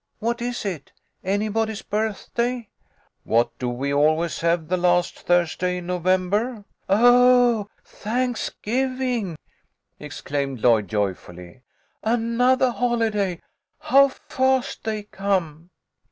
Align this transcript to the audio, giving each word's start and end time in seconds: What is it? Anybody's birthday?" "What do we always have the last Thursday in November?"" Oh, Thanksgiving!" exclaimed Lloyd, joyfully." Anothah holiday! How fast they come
What 0.17 0.41
is 0.41 0.65
it? 0.65 0.91
Anybody's 1.23 1.83
birthday?" 1.83 2.69
"What 3.23 3.55
do 3.59 3.69
we 3.69 3.93
always 3.93 4.39
have 4.41 4.67
the 4.67 4.75
last 4.75 5.19
Thursday 5.19 5.77
in 5.77 5.85
November?"" 5.85 6.65
Oh, 6.89 7.69
Thanksgiving!" 7.85 9.35
exclaimed 9.99 10.61
Lloyd, 10.61 10.87
joyfully." 10.87 11.61
Anothah 12.03 12.71
holiday! 12.77 13.43
How 13.83 14.07
fast 14.07 14.85
they 14.85 15.03
come 15.03 15.69